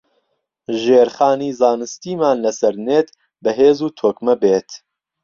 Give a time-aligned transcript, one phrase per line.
[0.81, 3.09] ژێرخانی زانستیمان لەسەر نێت
[3.43, 4.69] بەهێز و تۆکمە بێت